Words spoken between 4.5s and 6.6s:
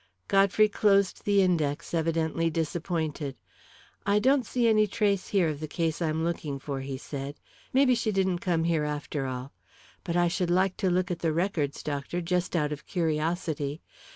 any trace here of the case I'm looking